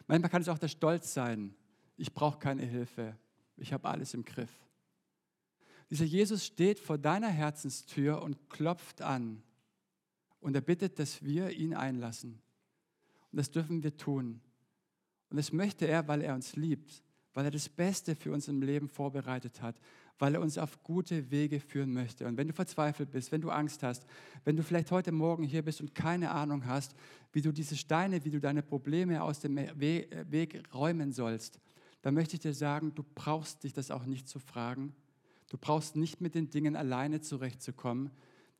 Manchmal 0.08 0.30
kann 0.30 0.42
es 0.42 0.50
auch 0.50 0.58
der 0.58 0.68
Stolz 0.68 1.14
sein. 1.14 1.56
Ich 1.98 2.14
brauche 2.14 2.40
keine 2.40 2.66
Hilfe. 2.66 3.18
Ich 3.58 3.74
habe 3.74 3.88
alles 3.88 4.14
im 4.14 4.26
Griff. 4.26 4.52
Dieser 5.90 6.06
Jesus 6.06 6.46
steht 6.46 6.80
vor 6.80 6.98
deiner 6.98 7.30
Herzenstür 7.30 8.22
und 8.22 8.50
klopft 8.50 9.02
an. 9.02 9.44
Und 10.40 10.56
er 10.56 10.62
bittet, 10.62 11.00
dass 11.00 11.24
wir 11.24 11.52
ihn 11.52 11.74
einlassen. 11.74 12.42
Und 13.32 13.38
das 13.38 13.52
dürfen 13.52 13.84
wir 13.84 13.96
tun. 13.96 14.42
Und 15.30 15.38
das 15.38 15.52
möchte 15.52 15.88
er, 15.88 16.08
weil 16.08 16.22
er 16.22 16.36
uns 16.36 16.56
liebt, 16.56 17.04
weil 17.34 17.46
er 17.46 17.52
das 17.52 17.70
Beste 17.70 18.16
für 18.16 18.32
uns 18.32 18.48
im 18.48 18.62
Leben 18.62 18.88
vorbereitet 18.88 19.62
hat, 19.62 19.80
weil 20.20 20.36
er 20.36 20.42
uns 20.42 20.58
auf 20.58 20.84
gute 20.84 21.32
Wege 21.32 21.60
führen 21.60 21.94
möchte. 21.94 22.26
Und 22.28 22.38
wenn 22.38 22.48
du 22.48 22.54
verzweifelt 22.54 23.12
bist, 23.12 23.32
wenn 23.32 23.42
du 23.42 23.50
Angst 23.50 23.84
hast, 23.84 24.06
wenn 24.46 24.56
du 24.56 24.64
vielleicht 24.64 24.92
heute 24.92 25.12
Morgen 25.12 25.44
hier 25.44 25.64
bist 25.64 25.82
und 25.82 25.96
keine 25.96 26.32
Ahnung 26.32 26.66
hast, 26.66 26.96
wie 27.32 27.42
du 27.42 27.52
diese 27.52 27.76
Steine, 27.76 28.24
wie 28.24 28.32
du 28.32 28.40
deine 28.40 28.62
Probleme 28.62 29.24
aus 29.24 29.40
dem 29.40 29.58
Weg 29.58 30.64
räumen 30.74 31.12
sollst, 31.12 31.60
dann 32.02 32.14
möchte 32.14 32.36
ich 32.36 32.42
dir 32.42 32.54
sagen, 32.54 32.94
du 32.94 33.04
brauchst 33.16 33.64
dich 33.64 33.74
das 33.74 33.90
auch 33.90 34.06
nicht 34.06 34.28
zu 34.28 34.40
fragen. 34.40 34.94
Du 35.50 35.58
brauchst 35.58 35.96
nicht 35.96 36.22
mit 36.22 36.36
den 36.36 36.50
Dingen 36.50 36.76
alleine 36.76 37.22
zurechtzukommen, 37.22 38.12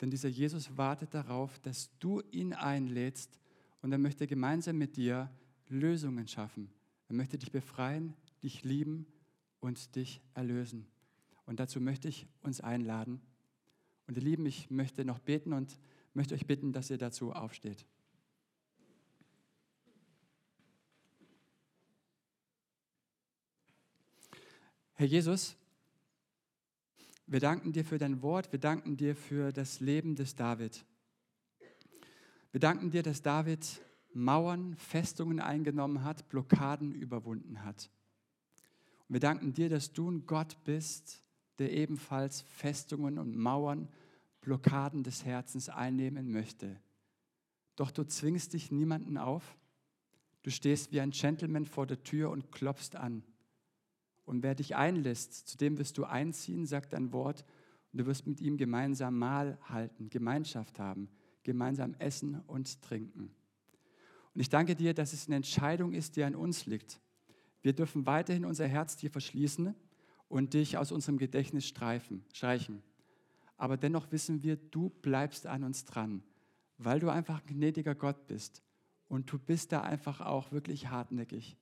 denn 0.02 0.10
dieser 0.10 0.30
Jesus 0.30 0.78
wartet 0.78 1.14
darauf, 1.14 1.60
dass 1.60 1.90
du 2.00 2.22
ihn 2.32 2.54
einlädst 2.54 3.40
und 3.82 3.92
er 3.92 3.98
möchte 3.98 4.28
gemeinsam 4.28 4.78
mit 4.78 4.96
dir 4.96 5.30
Lösungen 5.70 6.28
schaffen. 6.28 6.70
Er 7.10 7.16
möchte 7.16 7.38
dich 7.38 7.52
befreien, 7.52 8.14
dich 8.44 8.64
lieben 8.64 9.06
und 9.60 9.96
dich 9.96 10.22
erlösen. 10.34 10.86
Und 11.46 11.60
dazu 11.60 11.82
möchte 11.82 12.08
ich 12.08 12.28
uns 12.42 12.62
einladen. 12.62 13.22
Und 14.08 14.18
ihr 14.18 14.24
Lieben, 14.24 14.46
ich 14.46 14.70
möchte 14.70 15.06
noch 15.06 15.20
beten 15.20 15.54
und 15.54 15.80
möchte 16.14 16.36
euch 16.36 16.46
bitten, 16.46 16.74
dass 16.74 16.90
ihr 16.90 16.98
dazu 16.98 17.34
aufsteht. 17.34 17.86
Herr 24.96 25.08
Jesus, 25.08 25.56
wir 27.26 27.40
danken 27.40 27.72
dir 27.72 27.84
für 27.84 27.98
dein 27.98 28.22
Wort, 28.22 28.52
wir 28.52 28.60
danken 28.60 28.96
dir 28.96 29.16
für 29.16 29.52
das 29.52 29.80
Leben 29.80 30.16
des 30.16 30.36
David. 30.36 30.86
Wir 32.52 32.60
danken 32.60 32.92
dir, 32.92 33.02
dass 33.02 33.22
David 33.22 33.82
Mauern, 34.14 34.76
Festungen 34.76 35.40
eingenommen 35.40 36.04
hat, 36.04 36.30
Blockaden 36.30 36.94
überwunden 36.94 37.64
hat. 37.64 37.90
Und 39.08 39.14
wir 39.14 39.20
danken 39.20 39.54
dir, 39.54 39.70
dass 39.70 39.92
du 39.92 40.12
ein 40.12 40.28
Gott 40.28 40.64
bist, 40.64 41.23
der 41.60 41.72
ebenfalls 41.72 42.42
Festungen 42.42 43.18
und 43.18 43.38
Mauern, 43.38 43.88
Blockaden 44.42 45.04
des 45.04 45.26
Herzens 45.26 45.70
einnehmen 45.70 46.32
möchte. 46.32 46.80
Doch 47.76 47.92
du 47.92 48.04
zwingst 48.04 48.54
dich 48.54 48.72
niemanden 48.72 49.18
auf. 49.18 49.58
Du 50.44 50.52
stehst 50.52 50.92
wie 50.92 51.00
ein 51.00 51.12
Gentleman 51.12 51.66
vor 51.66 51.88
der 51.88 52.04
Tür 52.04 52.30
und 52.30 52.52
klopfst 52.52 52.96
an. 52.96 53.24
Und 54.26 54.44
wer 54.44 54.56
dich 54.56 54.76
einlässt, 54.76 55.48
zu 55.48 55.58
dem 55.58 55.78
wirst 55.78 55.98
du 55.98 56.06
einziehen, 56.06 56.66
sagt 56.66 56.94
ein 56.94 57.12
Wort, 57.14 57.46
und 57.92 58.00
du 58.00 58.06
wirst 58.06 58.26
mit 58.26 58.42
ihm 58.42 58.58
gemeinsam 58.58 59.18
Mahl 59.20 59.58
halten, 59.70 60.10
Gemeinschaft 60.10 60.80
haben, 60.80 61.10
gemeinsam 61.44 61.94
essen 62.00 62.42
und 62.48 62.82
trinken. 62.82 63.34
Und 64.34 64.42
ich 64.42 64.50
danke 64.50 64.76
dir, 64.76 64.94
dass 64.94 65.14
es 65.14 65.28
eine 65.28 65.36
Entscheidung 65.36 65.94
ist, 65.94 66.16
die 66.16 66.24
an 66.24 66.36
uns 66.36 66.66
liegt. 66.66 67.00
Wir 67.62 67.74
dürfen 67.74 68.06
weiterhin 68.06 68.46
unser 68.46 68.68
Herz 68.68 68.98
dir 68.98 69.12
verschließen 69.12 69.76
und 70.34 70.56
dich 70.56 70.80
aus 70.80 70.92
unserem 70.92 71.20
Gedächtnis 71.20 71.68
streifen, 71.68 72.26
streichen. 72.34 72.82
Aber 73.56 73.78
dennoch 73.78 74.12
wissen 74.12 74.42
wir, 74.42 74.56
du 74.56 74.90
bleibst 74.90 75.46
an 75.46 75.64
uns 75.64 75.86
dran, 75.86 76.24
weil 76.80 77.00
du 77.00 77.10
einfach 77.10 77.42
ein 77.42 77.46
gnädiger 77.46 77.94
Gott 77.94 78.26
bist. 78.26 78.64
Und 79.08 79.32
du 79.32 79.38
bist 79.38 79.72
da 79.72 79.82
einfach 79.82 80.22
auch 80.22 80.52
wirklich 80.52 80.88
hartnäckig. 80.88 81.56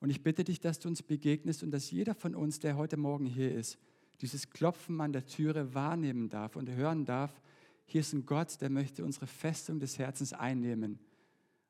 Und 0.00 0.10
ich 0.10 0.24
bitte 0.24 0.42
dich, 0.42 0.58
dass 0.58 0.80
du 0.80 0.88
uns 0.88 1.00
begegnest 1.00 1.62
und 1.62 1.70
dass 1.70 1.92
jeder 1.92 2.16
von 2.16 2.34
uns, 2.34 2.58
der 2.58 2.76
heute 2.76 2.96
Morgen 2.96 3.24
hier 3.24 3.54
ist, 3.54 3.78
dieses 4.20 4.50
Klopfen 4.50 5.00
an 5.00 5.12
der 5.12 5.24
Türe 5.24 5.72
wahrnehmen 5.72 6.28
darf 6.28 6.56
und 6.56 6.68
hören 6.70 7.04
darf, 7.04 7.40
hier 7.84 8.00
ist 8.00 8.12
ein 8.14 8.26
Gott, 8.26 8.60
der 8.60 8.70
möchte 8.70 9.04
unsere 9.04 9.28
Festung 9.28 9.78
des 9.78 9.96
Herzens 10.00 10.32
einnehmen, 10.32 10.98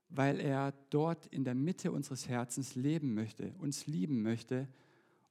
weil 0.09 0.41
er 0.41 0.73
dort 0.89 1.27
in 1.27 1.45
der 1.45 1.55
Mitte 1.55 1.93
unseres 1.93 2.27
Herzens 2.27 2.75
leben 2.75 3.13
möchte, 3.13 3.53
uns 3.59 3.87
lieben 3.87 4.23
möchte 4.23 4.67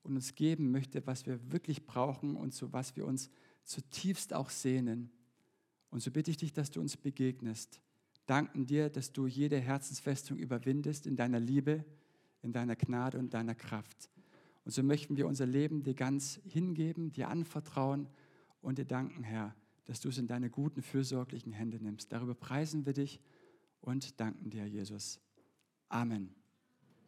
und 0.04 0.16
uns 0.16 0.36
geben 0.36 0.72
möchte, 0.72 1.06
was 1.06 1.26
wir 1.26 1.52
wirklich 1.52 1.86
brauchen 1.86 2.36
und 2.36 2.54
zu 2.54 2.74
was 2.74 2.96
wir 2.96 3.06
uns 3.06 3.30
zutiefst 3.64 4.34
auch 4.34 4.50
sehnen. 4.50 5.12
Und 5.90 6.02
so 6.02 6.12
bitte 6.12 6.32
ich 6.32 6.38
dich, 6.38 6.54
dass 6.54 6.72
du 6.72 6.80
uns 6.80 6.98
begegnest. 6.98 7.82
Danken 8.26 8.66
dir, 8.66 8.90
dass 8.90 9.12
du 9.12 9.28
jede 9.28 9.60
Herzensfestung 9.60 10.38
überwindest 10.38 11.06
in 11.06 11.16
deiner 11.16 11.40
Liebe 11.40 11.86
in 12.42 12.54
deiner 12.54 12.76
Gnade 12.76 13.18
und 13.20 13.34
deiner 13.34 13.56
Kraft. 13.56 14.10
Und 14.64 14.72
so 14.72 14.84
möchten 14.84 15.18
wir 15.18 15.28
unser 15.28 15.46
Leben 15.46 15.84
dir 15.84 15.94
ganz 15.94 16.40
hingeben, 16.46 17.12
dir 17.12 17.30
anvertrauen 17.30 18.08
und 18.62 18.78
dir 18.78 18.86
danken, 18.86 19.24
Herr, 19.24 19.56
dass 19.86 20.00
du 20.00 20.10
es 20.10 20.18
in 20.18 20.28
deine 20.28 20.50
guten, 20.50 20.82
fürsorglichen 20.82 21.52
Hände 21.52 21.80
nimmst. 21.82 22.12
Darüber 22.12 22.36
preisen 22.36 22.86
wir 22.86 22.94
dich 22.94 23.20
und 23.80 24.20
danken 24.20 24.50
dir, 24.50 24.68
Jesus. 24.68 25.20
Amen. 25.90 26.41